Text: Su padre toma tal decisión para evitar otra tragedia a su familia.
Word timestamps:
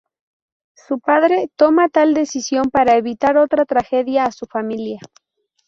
Su 0.75 0.97
padre 0.99 1.51
toma 1.55 1.87
tal 1.87 2.15
decisión 2.15 2.71
para 2.71 2.95
evitar 2.97 3.37
otra 3.37 3.65
tragedia 3.65 4.23
a 4.25 4.31
su 4.31 4.47
familia. 4.47 4.97